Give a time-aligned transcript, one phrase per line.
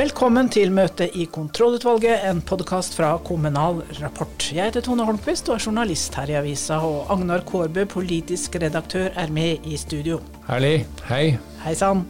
[0.00, 4.46] Velkommen til møte i kontrollutvalget, en podkast fra Kommunal Rapport.
[4.48, 9.10] Jeg heter Tone Holmquist og er journalist her i avisa, og Agnar Kårbø, politisk redaktør,
[9.12, 10.22] er med i studio.
[10.46, 10.86] Herlig.
[11.10, 11.34] Hei.
[11.66, 12.06] Hei sann.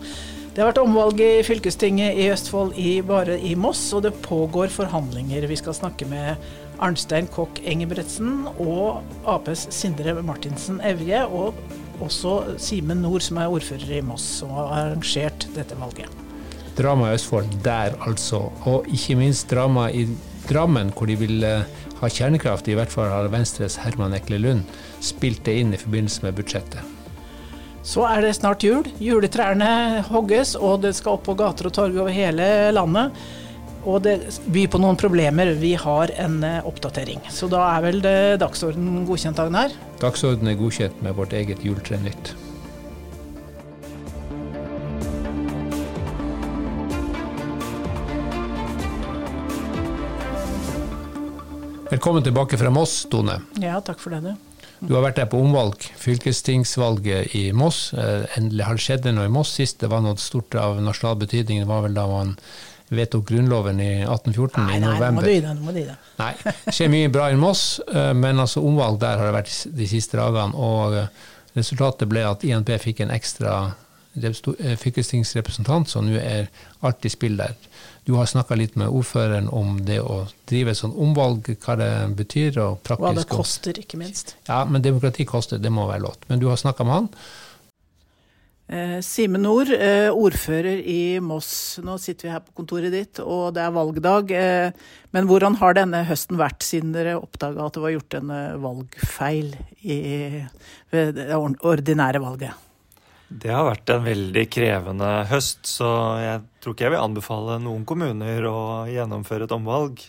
[0.52, 4.70] Det har vært omvalg i fylkestinget i Østfold, i, bare i Moss, og det pågår
[4.76, 5.50] forhandlinger.
[5.50, 6.38] Vi skal snakke med
[6.78, 9.02] Arnstein Kokk Engebretsen og
[9.34, 11.58] Aps Sindre Martinsen Evje, og
[11.98, 16.20] også Simen Nord, som er ordfører i Moss, som har arrangert dette valget
[16.80, 18.48] drama i Østfold der, altså.
[18.68, 20.08] Og ikke minst drama i
[20.48, 21.68] Drammen, hvor de vil eh,
[22.00, 22.68] ha kjernekraft.
[22.68, 24.64] I hvert fall har Venstres Herman Ekle Lund
[25.04, 26.96] spilt det inn i forbindelse med budsjettet.
[27.86, 28.88] Så er det snart jul.
[29.00, 32.44] Juletrærne hogges, og det skal opp på gater og torg over hele
[32.74, 33.14] landet.
[33.88, 34.18] Og det
[34.52, 35.54] byr på noen problemer.
[35.60, 37.22] Vi har en eh, oppdatering.
[37.32, 38.04] Så da er vel
[38.42, 39.76] dagsordenen godkjent, Agnar?
[40.02, 42.00] Dagsordenen er godkjent med vårt eget juletre
[51.90, 53.40] Velkommen tilbake fra Moss, Tone.
[53.58, 54.66] Ja, takk for det, du.
[54.86, 57.88] Du har vært der på omvalg, fylkestingsvalget i Moss.
[57.98, 59.80] Eh, endelig har det skjedd noe i Moss sist.
[59.82, 61.64] Det var noe stort av nasjonal betydning.
[61.64, 62.36] Det var vel da man
[62.94, 65.26] vedtok Grunnloven i 1814 nei, i november.
[65.26, 65.98] Nei, nå må du gi det.
[66.20, 69.58] Nei, det skjer mye bra i Moss, eh, men altså omvalg der har det vært
[69.82, 70.54] de siste dagene.
[70.54, 73.64] Og eh, resultatet ble at INP fikk en ekstra
[74.14, 76.46] fylkestingsrepresentant, så nå er
[76.86, 77.58] alt i spill der.
[78.08, 82.56] Du har snakka litt med ordføreren om det å drive sånn omvalg, hva det betyr.
[82.62, 83.04] og praktisk.
[83.04, 84.34] Hva det koster, ikke minst.
[84.48, 86.18] Ja, men demokrati koster, det må være lov.
[86.28, 87.08] Men du har snakka med han?
[88.70, 91.80] Eh, Simen Nord, eh, ordfører i Moss.
[91.82, 94.30] Nå sitter vi her på kontoret ditt, og det er valgdag.
[94.30, 94.70] Eh,
[95.10, 98.58] men hvordan har denne høsten vært, siden dere oppdaga at det var gjort en eh,
[98.62, 99.98] valgfeil i,
[100.94, 102.69] ved det ordinære valget?
[103.30, 107.84] Det har vært en veldig krevende høst, så jeg tror ikke jeg vil anbefale noen
[107.86, 110.02] kommuner å gjennomføre et omvalg.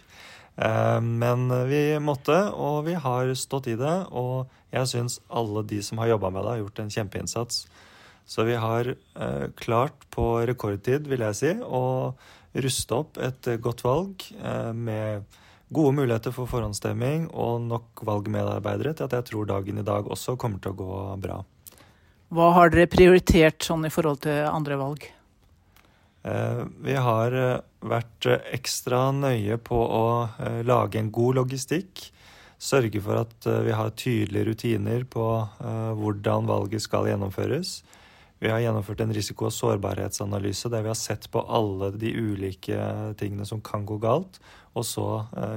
[0.57, 3.93] Eh, men vi måtte, og vi har stått i det.
[4.09, 7.61] Og jeg syns alle de som har jobba med det, har gjort en kjempeinnsats.
[8.25, 11.85] Så vi har eh, klart på rekordtid, vil jeg si, å
[12.65, 15.29] ruste opp et godt valg eh, med
[15.71, 20.35] gode muligheter for forhåndsstemming og nok valgmedarbeidere til at jeg tror dagen i dag også
[20.41, 21.43] kommer til å gå bra.
[22.31, 25.03] Hva har dere prioritert sånn i forhold til andre valg?
[26.23, 30.05] Eh, vi har eh, vært eh, ekstra nøye på å
[30.63, 32.05] lage en god logistikk.
[32.61, 35.23] Sørge for at vi har tydelige rutiner på
[35.97, 37.71] hvordan valget skal gjennomføres.
[38.37, 42.77] Vi har gjennomført en risiko- og sårbarhetsanalyse der vi har sett på alle de ulike
[43.17, 44.37] tingene som kan gå galt,
[44.77, 45.07] og så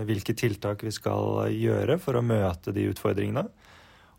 [0.08, 3.44] hvilke tiltak vi skal gjøre for å møte de utfordringene.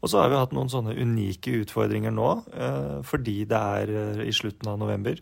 [0.06, 4.20] Og så har vi hatt noen sånne unike utfordringer nå, eh, fordi det er eh,
[4.30, 5.18] i slutten av november.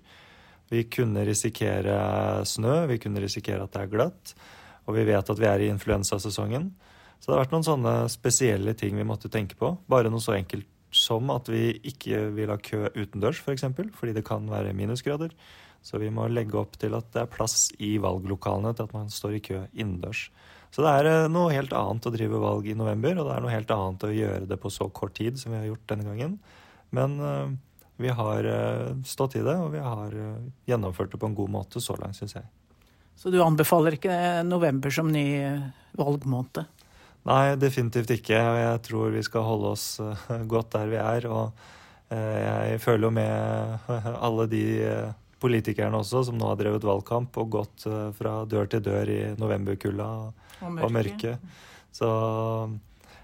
[0.68, 1.96] Vi kunne risikere
[2.44, 4.34] snø, vi kunne risikere at det er glatt.
[4.84, 6.68] Og vi vet at vi er i influensasesongen.
[7.16, 9.72] Så det har vært noen sånne spesielle ting vi måtte tenke på.
[9.88, 13.88] Bare noe så enkelt som at vi ikke vil ha kø utendørs, f.eks., for eksempel,
[13.96, 15.32] fordi det kan være minusgrader.
[15.84, 19.08] Så vi må legge opp til at det er plass i valglokalene til at man
[19.12, 20.28] står i kø innendørs.
[20.74, 23.46] Så det er eh, noe helt annet å drive valg i november, og det er
[23.46, 26.08] noe helt annet å gjøre det på så kort tid som vi har gjort denne
[26.08, 26.40] gangen.
[26.94, 27.50] Men uh,
[28.02, 30.14] vi har uh, stått i det, og vi har
[30.70, 32.50] gjennomført det på en god måte så langt, syns jeg.
[33.18, 35.28] Så du anbefaler ikke november som ny
[35.98, 36.64] valgmåned?
[37.30, 38.36] Nei, definitivt ikke.
[38.36, 39.86] Jeg tror vi skal holde oss
[40.50, 41.28] godt der vi er.
[41.30, 41.54] Og
[42.10, 43.94] jeg føler jo med
[44.26, 44.64] alle de
[45.44, 47.86] politikerne også som nå har drevet valgkamp og gått
[48.18, 50.10] fra dør til dør i novemberkulda
[50.64, 50.96] og mørket.
[50.96, 51.38] Mørke.
[51.94, 52.10] Så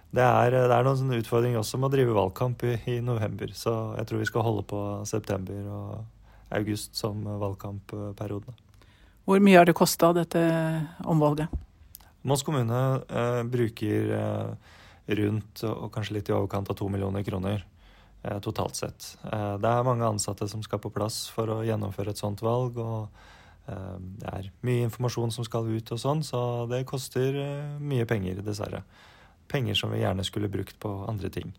[0.09, 3.51] det er, det er, noen utfordringer også med å drive valgkamp i, i, november.
[3.53, 8.55] Så jeg tror vi skal holde på september og august som valgkampperiode.
[9.29, 10.41] Hvor mye har det kosta, dette
[11.05, 11.53] omvalget?
[12.25, 14.71] Moss kommune eh, bruker eh,
[15.19, 17.78] rundt og kanskje litt i overkant av to millioner kroner eh,
[18.43, 19.13] totalt sett.
[19.31, 22.77] Eh, det er mange ansatte som skal på plass for å gjennomføre et sånt valg.
[22.77, 23.09] og
[23.69, 28.07] Eh, det er mye informasjon som skal ut og sånn, så det koster eh, mye
[28.09, 28.83] penger, dessverre.
[29.49, 31.53] Penger som vi gjerne skulle brukt på andre ting.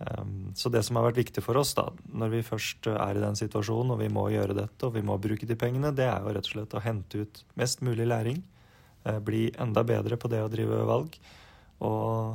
[0.00, 0.24] Eh,
[0.58, 3.38] så det som har vært viktig for oss, da, når vi først er i den
[3.38, 6.36] situasjonen og vi må gjøre dette og vi må bruke de pengene, det er jo
[6.36, 8.44] rett og slett å hente ut mest mulig læring.
[9.22, 11.12] Bli enda bedre på det å drive valg.
[11.86, 12.34] Og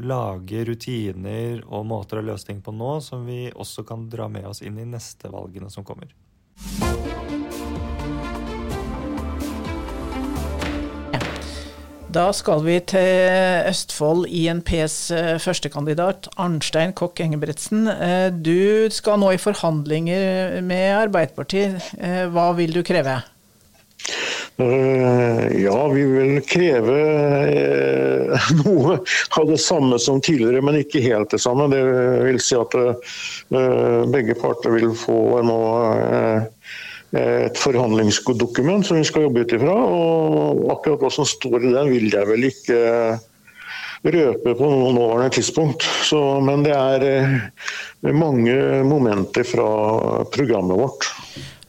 [0.00, 4.48] lage rutiner og måter å løse ting på nå som vi også kan dra med
[4.50, 6.12] oss inn i neste valgene som kommer.
[12.14, 17.88] Da skal vi til Østfold, INPs eh, førstekandidat, Arnstein Kokk Engebretsen.
[17.90, 21.88] Eh, du skal nå i forhandlinger med Arbeiderpartiet.
[21.98, 23.16] Eh, hva vil du kreve?
[24.54, 26.98] Ja, vi vil kreve
[28.60, 28.98] noe
[29.38, 31.66] av det samme som tidligere, men ikke helt det samme.
[31.72, 31.82] Det
[32.28, 32.76] vil si at
[34.14, 35.58] begge parter vil få nå
[37.14, 39.74] et forhandlingsdokument som vi skal jobbe ut ifra.
[39.74, 42.80] Og akkurat hva som står i den, vil jeg vel ikke
[44.04, 45.86] røpe på noen nåværende tidspunkt.
[46.04, 48.56] Så, men det er eh, mange
[48.86, 49.68] momenter fra
[50.34, 51.08] programmet vårt.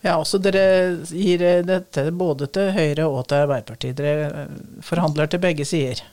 [0.05, 0.65] Ja, også Dere
[1.09, 3.97] gir dette både til Høyre og til Arbeiderpartiet.
[3.97, 4.47] Dere
[4.85, 6.03] forhandler til begge sider?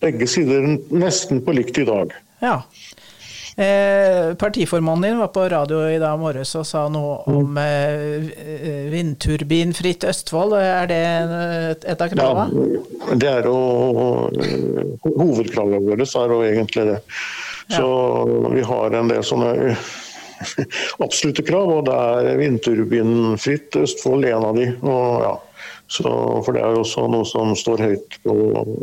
[0.00, 2.14] Begge sider nesten på likt i dag.
[2.40, 2.62] Ja.
[3.56, 10.06] Eh, partiformannen din var på radio i dag morges og sa noe om eh, vindturbinfritt
[10.08, 10.56] Østfold.
[10.58, 11.02] Er det
[11.84, 12.70] et, av kravene?
[12.74, 13.58] Ja, det er jo
[15.04, 16.98] Hovedkravet vårt er jo egentlig det.
[17.68, 18.54] Så ja.
[18.56, 19.76] vi har en del sånne
[21.04, 24.70] absolutte krav, og det er vindturbinfritt Østfold en av de.
[24.82, 25.34] Og, ja.
[25.94, 26.08] Så,
[26.42, 28.34] for det er jo også noe som står høyt på,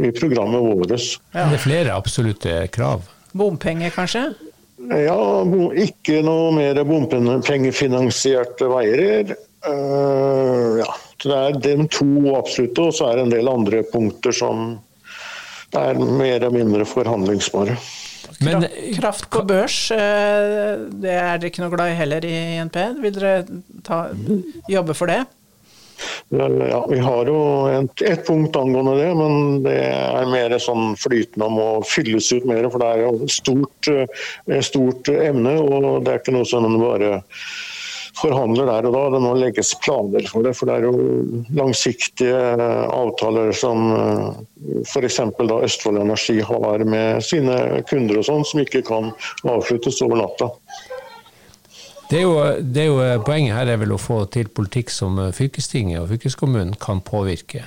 [0.06, 0.94] i programmet vårt.
[1.34, 1.48] Ja.
[1.50, 3.08] Det er flere absolutte krav?
[3.38, 4.30] Bompenger, kanskje?
[4.92, 5.18] Ja,
[5.78, 9.34] ikke noe mer bompengefinansierte veier.
[9.66, 10.90] Uh, ja.
[11.22, 14.80] Det er de to absolutte, og så er det en del andre punkter som
[15.78, 17.75] er mer eller mindre forhandlingsbare.
[18.41, 18.65] Men,
[18.97, 22.79] kraft på børs, eh, det er dere ikke noe glad i heller i NP?
[23.03, 23.35] Vil dere
[23.85, 24.07] ta,
[24.71, 25.21] jobbe for det?
[26.33, 31.49] Ja, Vi har jo et, et, punkt angående det, men det er mer sånn flytende
[31.49, 32.65] om å fylles ut mer.
[32.71, 36.65] For det er jo et stort, eh, stort emne, og det er ikke noe som
[36.81, 37.19] bare
[38.18, 39.04] forhandler der og da.
[39.13, 40.54] Det må legges planer for det.
[40.58, 42.42] For det er jo langsiktige
[42.92, 45.19] avtaler som eh, f.eks.
[45.40, 47.58] Østfold Energi har med sine
[47.90, 49.12] kunder og sånn, som ikke kan
[49.48, 50.52] avsluttes over natta.
[52.12, 54.92] Det er, jo, det er jo, eh, Poenget her er vel å få til politikk
[54.94, 57.63] som eh, fylkestinget og fylkeskommunen kan påvirke.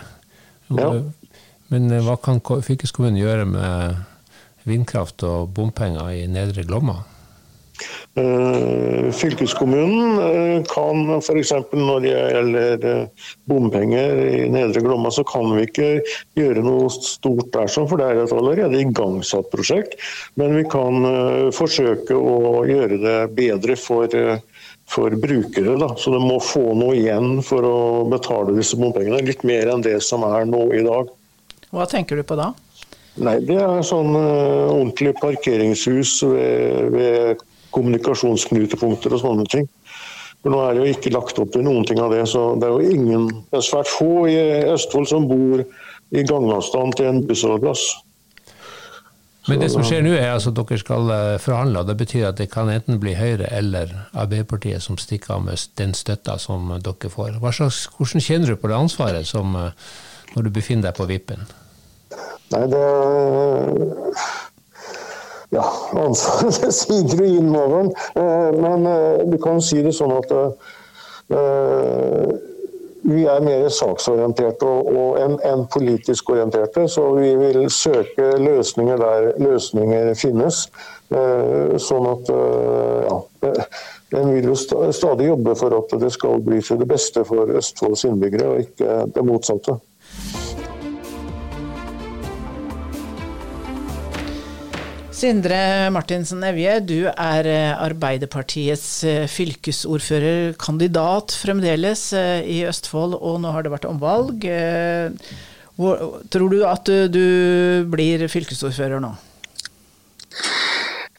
[0.74, 0.90] Ja.
[1.72, 4.04] Men hva kan fylkeskommunen gjøre med
[4.68, 7.02] vindkraft og bompenger i Nedre Glomma?
[8.14, 11.50] Fylkeskommunen kan f.eks.
[11.74, 13.08] når det gjelder
[13.50, 15.88] bompenger i Nedre Glomma, så kan vi ikke
[16.38, 19.98] gjøre noe stort der, for det er et allerede igangsatt prosjekt.
[20.38, 21.02] Men vi kan
[21.56, 24.06] forsøke å gjøre det bedre for,
[24.90, 25.74] for brukere.
[25.82, 25.88] Da.
[25.98, 29.26] Så de må få noe igjen for å betale disse bompengene.
[29.26, 31.10] Litt mer enn det som er nå i dag.
[31.74, 32.52] Hva tenker du på da?
[33.14, 37.42] Nei, Det er sånn ordentlig parkeringshus ved, ved
[37.74, 39.68] kommunikasjonsknutepunkter og sånne ting.
[40.44, 42.26] For Nå er det jo ikke lagt opp til noen ting av det.
[42.28, 44.36] så Det er jo ingen, det er svært få i
[44.74, 45.62] Østfold som bor
[46.14, 47.86] i gangavstand til en bussholdeplass.
[49.48, 51.82] Men det som skjer nå, er altså at dere skal eh, forhandle.
[51.82, 55.60] og Det betyr at det kan enten bli Høyre eller Arbeiderpartiet som stikker av med
[55.80, 57.36] den støtta som dere får.
[57.52, 59.76] Slags, hvordan kjenner du på det ansvaret som, eh,
[60.36, 61.44] når du befinner deg på vippen?
[62.54, 62.84] Nei, det
[65.54, 65.64] ja,
[66.06, 67.84] ansvaret siger jo innover.
[68.16, 70.50] Eh, men eh, du kan si det sånn at eh,
[73.04, 74.68] vi er mer saksorienterte
[75.20, 80.62] enn en politisk orienterte, så vi vil søke løsninger der løsninger finnes.
[81.84, 83.18] Sånn at ja,
[84.22, 88.06] en vil jo stadig jobbe for at det skal bli til det beste for Østfolds
[88.08, 89.76] innbyggere, og ikke det motsatte.
[95.24, 103.48] Sindre Martinsen Evje, du er eh, Arbeiderpartiets eh, fylkesordførerkandidat fremdeles eh, i Østfold, og nå
[103.54, 104.44] har det vært omvalg.
[106.28, 109.14] Tror du at du blir fylkesordfører nå?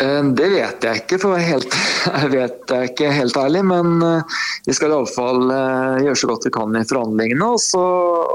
[0.01, 1.75] Eh, det vet jeg ikke, for helt,
[2.19, 3.61] jeg vet jeg ikke helt ærlig.
[3.67, 7.51] Men eh, vi skal iallfall eh, gjøre så godt vi kan i forhandlingene.
[7.55, 7.85] Og så,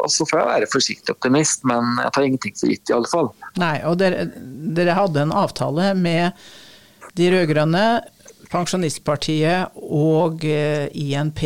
[0.00, 3.30] og så, får jeg være forsiktig optimist, men jeg tar ingenting for gitt fall.
[3.60, 4.30] Nei, og dere,
[4.78, 6.40] dere hadde en avtale med
[7.18, 7.84] de rød-grønne,
[8.50, 11.38] Pensjonistpartiet og INP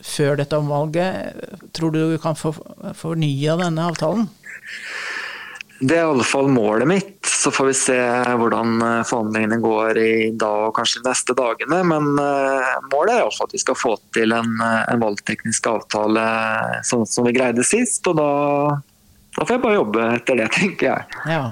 [0.00, 1.42] før dette omvalget.
[1.76, 2.54] Tror du du kan få
[2.96, 4.30] fornya denne avtalen?
[5.78, 7.17] Det er i alle fall målet mitt.
[7.38, 7.96] Så får vi se
[8.40, 11.76] hvordan eh, forhandlingene går i dag og kanskje de neste dagene.
[11.86, 16.24] Men eh, målet er at vi skal få til en, eh, en valgteknisk avtale
[16.88, 18.02] sånn som vi greide sist.
[18.10, 18.32] Og da,
[19.36, 21.20] da, får jeg bare jobbe etter det, tenker jeg.
[21.30, 21.44] Ja.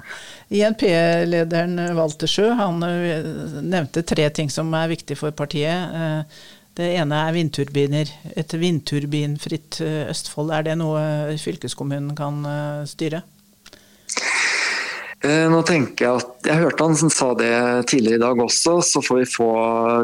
[0.58, 6.34] INP-lederen Walter Sjø han nevnte tre ting som er viktig for partiet.
[6.76, 8.10] Det ene er vindturbiner.
[8.34, 12.42] Et vindturbinfritt Østfold, er det noe fylkeskommunen kan
[12.90, 13.22] styre?
[15.26, 17.52] Eh, nå tenker Jeg at, jeg hørte han som sa det
[17.90, 19.50] tidligere i dag også, så får vi få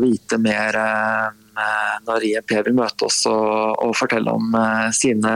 [0.03, 5.35] vite mer eh, når IEP vil møte oss og, og fortelle om eh, sine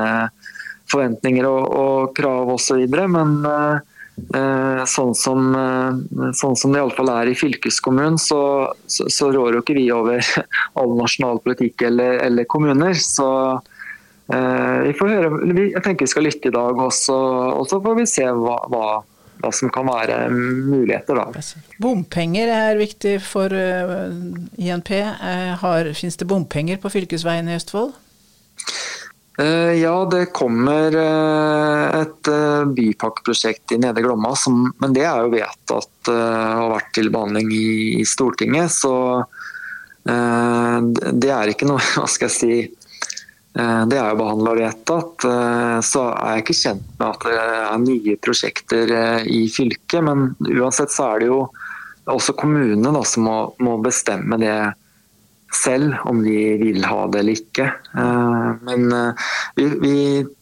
[0.90, 2.82] forventninger og, og krav osv.
[3.10, 3.38] Men
[4.88, 5.48] sånn som,
[6.38, 8.38] sånn som det iallfall er i fylkeskommunen, så,
[8.88, 10.22] så, så, rår jo ikke vi over
[10.78, 12.96] all nasjonal politikk eller, eller kommuner.
[12.96, 13.26] Så
[14.30, 17.18] vi får høre, jeg tenker vi skal lytte i dag, også,
[17.58, 18.86] og så får vi se hva, hva
[19.46, 21.16] hva som kan være muligheter.
[21.16, 21.44] Da.
[21.82, 24.10] Bompenger er viktig for uh,
[24.58, 24.92] INP.
[25.22, 27.94] Uh, Fins det bompenger på fylkesveien i Østfold?
[29.38, 35.26] Eh, ja, det kommer eh, et eh, bypakkeprosjekt i Nedre Glomma, som, men det er
[35.26, 38.72] jo vedtatt og har vært til behandling i, Stortinget.
[38.72, 38.94] Så
[40.06, 42.75] det er ikke noe Hva skal jeg si
[43.56, 45.26] Det er jo behandla og vedtatt.
[45.86, 48.92] Så er jeg ikke kjent med at det er nye prosjekter
[49.32, 50.02] i fylket.
[50.04, 51.38] Men uansett så er det jo
[52.12, 54.58] også kommunene som må, må bestemme det
[55.64, 57.66] selv om de vil ha det eller ikke.
[57.96, 59.96] Eh, men eh, vi, vi,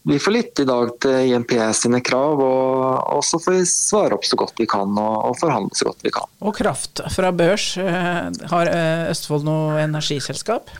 [0.09, 4.25] vi får lytte i dag til IMP sine krav, og, så får vi svare opp
[4.27, 6.29] så godt vi kan og, og forhandle så godt vi kan.
[6.41, 8.73] Og kraft fra børs, eh, har
[9.11, 10.73] Østfold noe energiselskap?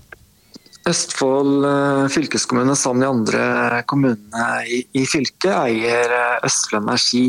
[0.86, 1.66] Østfold
[2.14, 6.14] fylkeskommune sammen med andre kommunene i, fylket eier
[6.46, 7.24] Østfold Energi.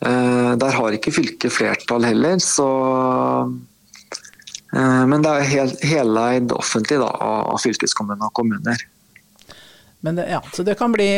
[0.00, 2.70] Der har ikke fylket flertall heller, så
[4.76, 8.86] Eh, men det er heleid offentlig da, av fylkeskommune og kommuner.
[10.00, 11.08] Det, ja, så det kan bli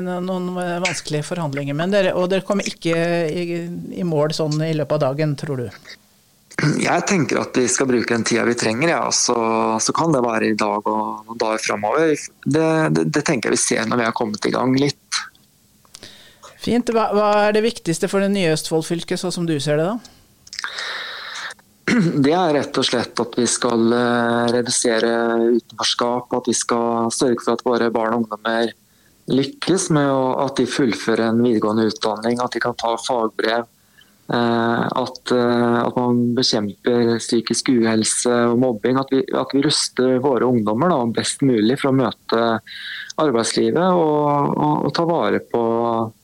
[0.00, 1.76] noen vanskelige forhandlinger.
[1.92, 2.94] Dere, og dere kommer ikke
[3.28, 3.58] i,
[4.00, 5.66] i, mål sånn i løpet av dagen, tror du?
[6.60, 9.02] Jeg tenker at vi skal bruke den tida vi trenger, ja.
[9.14, 9.36] så,
[9.80, 12.14] så, kan det være i dag og noen dager framover.
[12.44, 15.20] Det, det, det, tenker jeg vi ser når vi har kommet i gang litt.
[16.60, 16.92] Fint.
[16.92, 19.96] Hva, hva er det viktigste for det nye Østfold-fylket, sånn som du ser det da?
[22.24, 25.10] det er rett og slett at vi skal eh, redusere
[25.56, 26.36] utenforskap.
[26.38, 28.72] At vi skal sørge for at våre barn og ungdommer
[29.30, 30.10] lykkes med
[30.42, 33.68] at de fullfører en videregående utdanning, at de kan ta fagbrev.
[34.30, 39.00] Eh, at, eh, at man bekjemper psykisk uhelse og mobbing.
[39.00, 42.44] At vi, at vi ruster våre ungdommer da, best mulig for å møte
[43.20, 45.62] arbeidslivet og, og, og ta vare på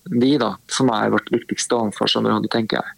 [0.06, 2.94] de, da, som er vårt viktigste ansvarsområde, tenker jeg.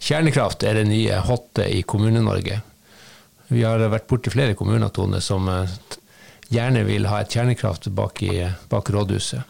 [0.00, 2.62] Kjernekraft er det nye hotte i Kommune-Norge.
[3.52, 5.76] Vi har vært borti flere kommuner Tone, som eh,
[6.50, 9.42] gjerne vil ha et kjernekraft bak, i, bak rådhuset.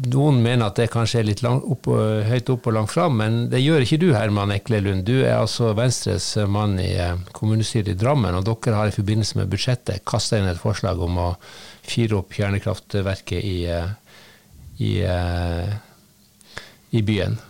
[0.00, 3.40] Noen mener at det kanskje er litt lang, opp, høyt opp og langt fram, men
[3.52, 5.02] det gjør ikke du, Herman Eklelund.
[5.04, 9.40] Du er altså Venstres mann i eh, kommunestyret i Drammen, og dere har i forbindelse
[9.40, 11.28] med budsjettet kasta inn et forslag om å
[11.82, 13.92] fyre opp kjernekraftverket i, eh,
[14.78, 14.94] i,
[16.96, 17.40] i byen.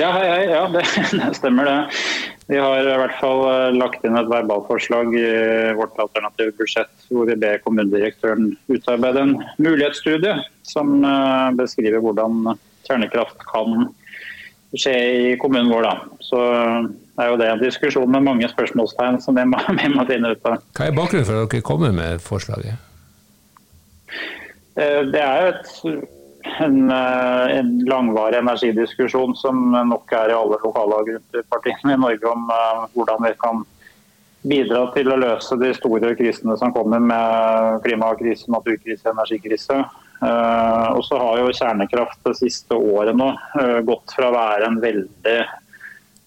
[0.00, 0.44] Ja, hei, hei.
[0.50, 0.84] Ja, det,
[1.20, 1.78] det, stemmer det.
[2.50, 5.28] Vi har i hvert fall eh, lagt inn et verbalforslag i
[5.78, 10.34] vårt alternative budsjett hvor vi ber kommunedirektøren utarbeide en mulighetsstudie
[10.66, 12.56] som eh, beskriver hvordan
[12.88, 13.86] kjernekraft kan
[14.74, 15.86] skje i kommunen vår.
[15.86, 15.94] Da.
[16.26, 16.42] Så
[17.20, 20.50] er jo det en diskusjon med mange spørsmålstegn som vi må, vi må finne ut
[20.50, 20.62] av.
[20.74, 22.86] Hva er bakgrunnen for at dere kommer med forslaget?
[24.74, 25.74] Eh, det er jo et
[26.60, 32.28] en, eh, en, langvarig energidiskusjon som nok er i alle lokallag rundt partiene i Norge
[32.28, 33.62] om uh, hvordan vi kan
[34.50, 39.80] bidra til å løse de store krisene som kommer med klimakrise, naturkrise, energikrise.
[40.20, 43.32] Uh, og så har jo kjernekraft det siste året nå
[43.88, 45.38] gått fra å være en veldig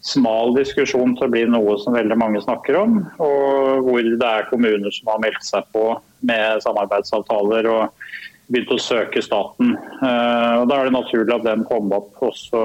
[0.04, 4.50] smal diskusjon til å bli noe som veldig mange snakker om, og hvor det er
[4.50, 5.86] kommuner som har meldt seg på
[6.28, 7.70] med samarbeidsavtaler.
[7.72, 9.76] og begynte å søke staten.
[9.76, 12.64] Eh, og Da er det naturlig at den kom opp også,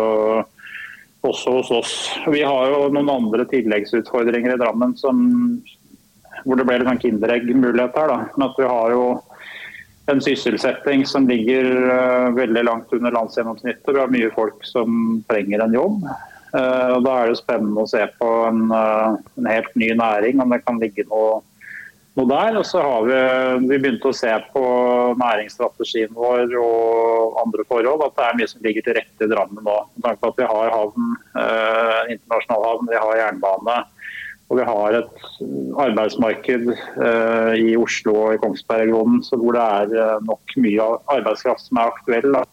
[1.27, 1.95] også hos oss.
[2.27, 5.23] Vi har jo noen andre tilleggsutfordringer i Drammen som,
[6.45, 8.15] hvor det ble litt sånn kinderegg-mulighet her.
[8.15, 8.21] Da.
[8.37, 9.05] Men at vi har jo
[10.09, 13.91] en sysselsetting som ligger uh, veldig langt under landsgjennomsnittet.
[13.93, 16.03] Vi har mye folk som trenger en jobb.
[16.49, 20.63] Og Da er det spennende å se på en, en helt ny næring, om det
[20.65, 21.43] kan ligge noe
[22.19, 22.57] noe der.
[22.61, 23.19] Og så har vi,
[23.67, 24.65] vi begynt å se på
[25.21, 28.07] næringsstrategien vår og andre forhold.
[28.07, 29.77] At det er mye som ligger til rette i Drammen nå.
[29.97, 33.79] Med tanke på at vi har havn, eh, internasjonal havn, vi har jernbane.
[34.49, 35.25] Og vi har et
[35.85, 40.87] arbeidsmarked eh, i Oslo og i Kongsberg-regionen hvor det er eh, nok mye
[41.19, 42.31] arbeidskraft som er aktuell.
[42.33, 42.47] Da.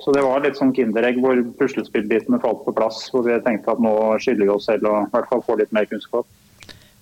[0.00, 3.04] Så det var litt sånn kinderegg hvor puslespillbitene falt på plass.
[3.12, 5.74] Hvor vi tenkte at nå skylder vi oss selv å i hvert fall få litt
[5.76, 6.26] mer kunnskap.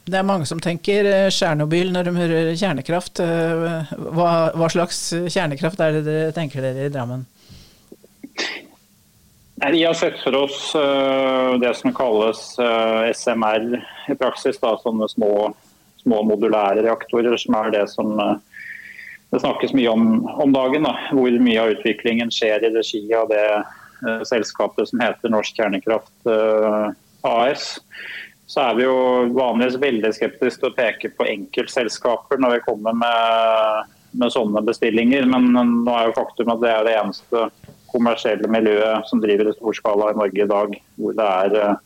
[0.08, 3.20] Det er mange som tenker eh, Tsjernobyl når de hører kjernekraft.
[3.20, 7.26] Eh, hva, hva, slags kjernekraft er det dere tenker dere i Drammen?
[9.58, 12.40] Vi har sett for oss uh, det som kalles
[13.18, 13.64] SMR
[14.06, 14.60] i praksis.
[14.62, 15.32] Da, sånne små,
[15.98, 20.86] små modulære reaktorer, som er det som det snakkes mye om om dagen.
[20.86, 26.30] Da, hvor mye av utviklingen skjer i regi av det selskapet som heter Norsk Kjernekraft
[27.26, 27.80] AS.
[28.48, 28.98] Så er vi jo
[29.36, 35.28] vanligvis veldig skeptiske til å peke på enkeltselskaper når vi kommer med, med, sånne bestillinger,
[35.28, 37.44] men nå er jo faktum at det er det eneste
[37.92, 41.78] kommersielle miljøet som driver i storskala i Norge i dag, hvor det er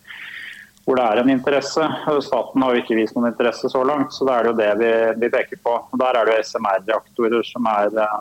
[0.85, 1.89] hvor det er en interesse.
[2.27, 4.71] Staten har jo ikke vist noen interesse så langt, så da er det jo det
[4.81, 4.93] vi,
[5.23, 5.77] vi peker på.
[5.79, 8.17] Og Der er det jo SMR-reaktorer som er eh,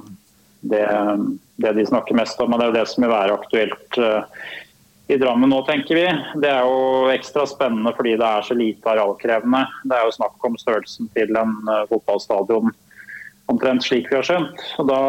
[0.74, 0.84] det,
[1.58, 2.54] det, de snakker mest om.
[2.54, 4.44] og Det er jo det som vil være aktuelt uh,
[5.12, 6.06] i Drammen nå, tenker vi.
[6.42, 9.66] Det er jo ekstra spennende fordi det er så lite arealkrevende.
[9.84, 12.72] Det er jo snakk om størrelsen til en uh, fotballstadion
[13.52, 14.64] omtrent slik vi har skjønt.
[14.80, 15.00] Og Da,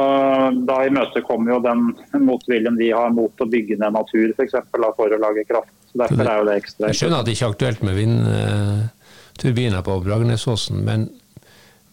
[0.67, 1.85] da imøtekommer jo den
[2.27, 4.59] motviljen vi har mot å bygge ned natur f.eks.
[4.73, 5.71] For, for å lage kraft.
[5.93, 6.91] Derfor er jo det ekstra.
[6.91, 11.07] Jeg skjønner at det ikke er aktuelt med vindturbiner på Bragernesåsen, men,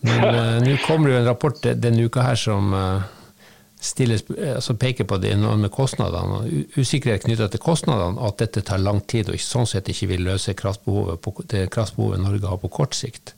[0.08, 2.74] uh, nå kommer det jo en rapport denne uka her som
[3.80, 4.20] stiller,
[4.56, 9.00] altså peker på de enorme kostnadene, og usikkerhet knytta til kostnadene, at dette tar lang
[9.08, 12.98] tid og sånn sett ikke vil løse kraftbehovet på, det kraftbehovet Norge har på kort
[12.98, 13.36] sikt.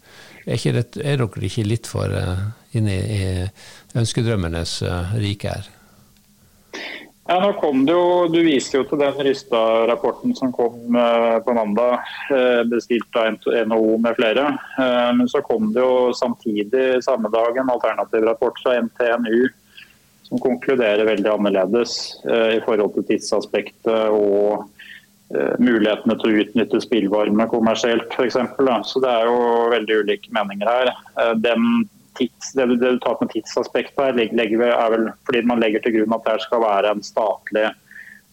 [0.48, 5.70] Er, rett, er dere ikke litt for uh, inne i, i ønskedrømmenes uh, rike her?
[7.30, 10.98] Ja, nå kom det jo, Du viste jo til den Rystad-rapporten som kom
[11.46, 12.02] på mandag,
[12.68, 13.38] bestilt av
[13.70, 14.48] NHO med flere.
[15.16, 19.46] Men så kom det jo samtidig samme dag en alternativ rapport fra NTNU
[20.32, 24.70] som konkluderer veldig annerledes i forhold til tidsaspektet og
[25.32, 28.36] Eh, mulighetene til å utnytte spillvarme kommersielt f.eks.
[28.90, 30.92] Så det er jo veldig ulike meninger her.
[31.24, 31.62] Eh,
[32.20, 36.28] tids, det, du tar med tidsaspektet her, er vel fordi man legger til grunn at
[36.28, 37.70] det skal være en statlig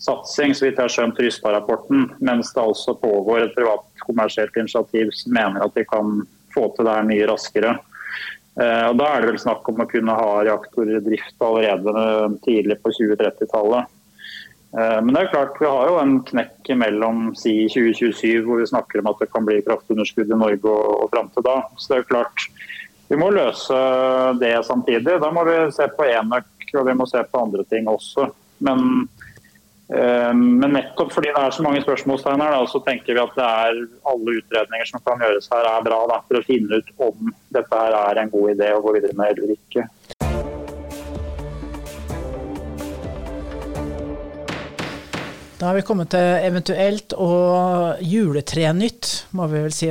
[0.03, 2.09] satsing, så vidt jeg har skjønt Rystad-rapporten.
[2.19, 6.89] Mens det også pågår et privat kommersielt initiativ som mener at de kan få til
[6.89, 7.77] det her mye raskere.
[8.59, 12.35] Eh, og Da er det vel snakk om å kunne ha reaktorer i drift allerede
[12.47, 13.95] tidlig på 2030-tallet.
[14.79, 18.69] Eh, men det er klart, vi har jo en knekk mellom si 2027, hvor vi
[18.69, 21.61] snakker om at det kan bli kraftunderskudd i Norge og, og fram til da.
[21.79, 22.49] Så det er klart,
[23.09, 23.79] vi må løse
[24.43, 25.21] det samtidig.
[25.23, 28.27] Da må vi se på enøk og vi må se på andre ting også.
[28.67, 29.07] Men,
[29.89, 33.79] men nettopp fordi det er så mange spørsmålstegn her, så tenker vi at det er
[34.11, 37.97] alle utredninger som kan gjøres her er bra for å finne ut om dette her
[37.97, 39.87] er en god idé å gå videre med eller ikke.
[45.59, 49.89] Da har vi kommet til eventuelt og juletrenytt, må vi vel si.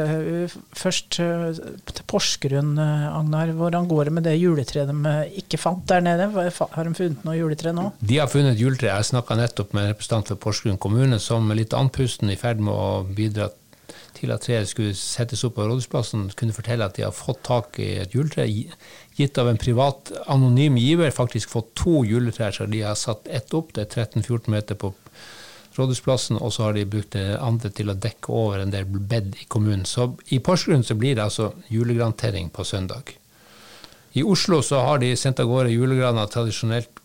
[0.80, 1.60] Først eh,
[1.92, 3.52] til Porsgrunn, eh, Agnar.
[3.58, 6.30] Hvordan går det med det juletreet de ikke fant der nede?
[6.32, 7.90] Har de funnet noe juletre nå?
[8.00, 8.94] De har funnet juletre.
[8.94, 12.72] Jeg snakka nettopp med en representant for Porsgrunn kommune som litt andpusten i ferd med
[12.72, 13.50] å bidra
[14.18, 17.76] til at treet skulle settes opp på Rådhusplassen, kunne fortelle at de har fått tak
[17.84, 21.12] i et juletre gitt av en privat anonym giver.
[21.14, 23.76] Faktisk fått to juletrær, så de har satt ett opp.
[23.76, 24.94] Det er 13-14 meter på
[25.78, 29.38] Rådhusplassen, og så har de brukt det andre til å dekke over en del bed
[29.42, 29.86] i kommunen.
[29.86, 33.14] Så i Porsgrunn så blir det altså julegrantering på søndag.
[34.18, 36.30] I Oslo så har de sendt av gårde julegraner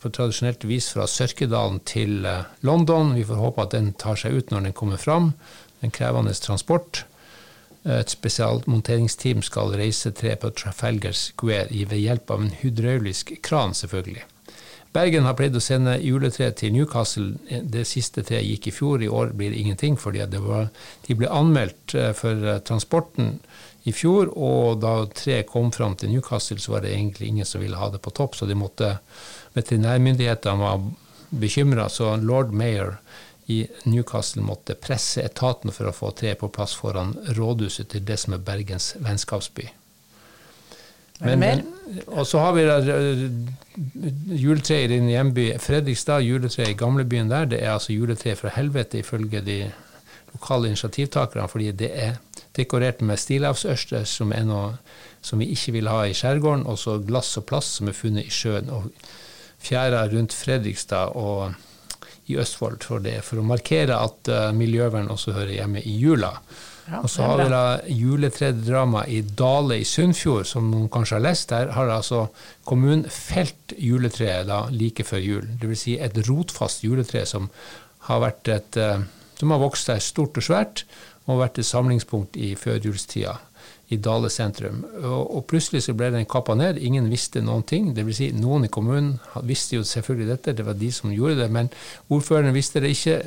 [0.01, 3.13] på tradisjonelt vis fra Sørkedalen til eh, London.
[3.19, 5.33] Vi får håpe at den tar seg ut når den kommer fram.
[5.85, 7.05] En krevende transport.
[7.85, 14.23] Et spesialmonteringsteam skal reise tre på Trafalgar Square ved hjelp av en hydraulisk kran, selvfølgelig.
[14.93, 17.39] Bergen har pleid å sende juletre til Newcastle.
[17.49, 19.01] Det siste treet gikk i fjor.
[19.01, 20.69] I år blir det ingenting, fordi var,
[21.07, 23.39] de ble anmeldt eh, for eh, transporten
[23.89, 24.35] i fjor.
[24.37, 27.89] Og da treet kom fram til Newcastle, så var det egentlig ingen som ville ha
[27.89, 28.37] det på topp.
[28.37, 28.99] Så de måtte,
[29.57, 30.85] veterinærmyndighetene var
[31.33, 32.99] bekymra, så lord mayor
[33.49, 38.21] i Newcastle måtte presse etaten for å få treet på plass foran rådhuset til det
[38.21, 39.73] som er Bergens vennskapsby.
[41.23, 41.63] Men,
[42.07, 43.25] og så har vi eh,
[44.43, 47.49] juletre i din hjemby Fredrikstad, juletre i gamlebyen der.
[47.53, 49.59] Det er altså juletre fra helvete, ifølge de
[50.33, 52.21] lokale initiativtakerne, fordi det er
[52.57, 54.77] dekorert med stilavsørster, som er noe
[55.23, 58.27] som vi ikke vil ha i skjærgården, og så glass og plast som er funnet
[58.27, 58.71] i sjøen.
[58.71, 58.91] og
[59.63, 61.53] Fjæra rundt Fredrikstad og
[62.27, 66.33] i Østfold for det, for å markere at uh, miljøvern også hører hjemme i jula.
[66.99, 71.53] Og så har vi da juletredrama i Dale i Sunnfjord, som noen kanskje har lest.
[71.53, 72.25] Der har altså
[72.69, 75.47] kommunen felt juletreet da like før jul.
[75.63, 75.85] Dvs.
[75.87, 77.49] Si et rotfast juletre som
[78.09, 79.05] har, et, uh,
[79.39, 80.85] som har vokst seg stort og svært,
[81.31, 83.37] og vært et samlingspunkt i førjulstida
[83.93, 84.83] i Dale sentrum.
[85.03, 86.81] Og, og, plutselig så ble den kappa ned.
[86.81, 87.91] Ingen visste noen ting.
[87.97, 89.15] Det vil si, noen i kommunen
[89.49, 91.51] visste jo selvfølgelig dette, det var de som gjorde det.
[91.53, 91.71] Men
[92.13, 93.19] ordføreren visste det ikke.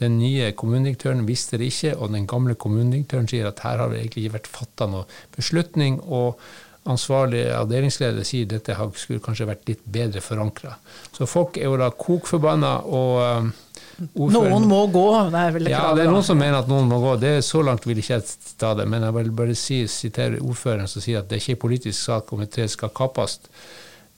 [0.00, 1.94] Den nye kommunedirektøren visste det ikke.
[1.98, 6.00] Og den gamle kommunedirektøren sier at her har det egentlig ikke vært fatta noen beslutning.
[6.04, 6.40] og
[6.84, 10.74] ansvarlig avdelingsleder sier dette skulle kanskje vært litt bedre forankra.
[11.14, 12.78] Så folk er jo da kokforbanna.
[12.84, 13.52] og
[13.94, 14.50] Ordføren.
[14.50, 16.98] Noen må gå, det er vel Ja, det er noen som mener at noen må
[17.02, 17.14] gå.
[17.22, 18.88] Det er Så langt vil ikke jeg ta det.
[18.90, 22.32] Men jeg vil bare si, sitere ordføreren som sier at det er ikke politisk sak
[22.34, 23.38] om et tre skal kappes.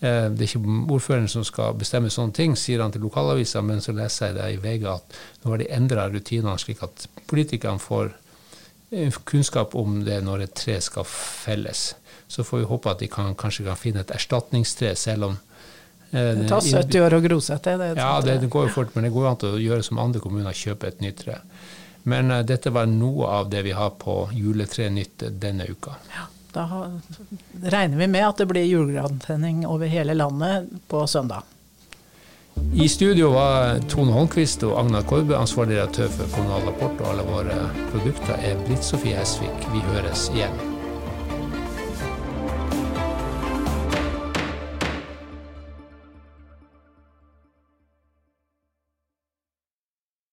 [0.01, 3.85] Eh, det er ikke ordføreren som skal bestemme sånne ting, sier han til lokalavisa, men
[3.85, 7.81] så leser jeg det i VG at nå har de endra rutinene slik at politikerne
[7.81, 8.26] får eh,
[9.27, 11.89] kunnskap om det når et tre skal felles.
[12.29, 15.37] Så får vi håpe at de kan, kanskje kan finne et erstatningstre, selv om
[16.11, 17.75] Eh, det tar 70 år å grosette.
[17.77, 20.01] Det, ja, det, det, går jo fort, men det går an til å gjøre som
[20.03, 21.41] andre kommuner, kjøpe et nytt tre.
[22.07, 25.97] Men eh, dette var noe av det vi har på Juletre Nytt denne uka.
[26.15, 26.67] Ja, da
[27.67, 31.45] regner vi med at det blir julegrantenning over hele landet på søndag.
[32.77, 37.25] I studio var Tone Holmquist og Agnar Korbe, ansvarlig redaktør for Kommunal Rapport, og alle
[37.31, 37.59] våre
[37.91, 39.69] produkter er Britt Sofie Hesvik.
[39.73, 40.76] Vi høres igjen.